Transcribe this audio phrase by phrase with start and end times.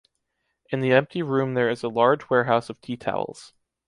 [0.71, 3.53] In the empty room there is a large warehouse of tea towels.